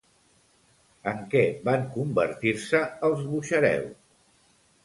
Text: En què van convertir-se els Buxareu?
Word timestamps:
En 1.11 1.19
què 1.33 1.43
van 1.69 1.85
convertir-se 1.97 2.81
els 3.11 3.23
Buxareu? 3.35 3.89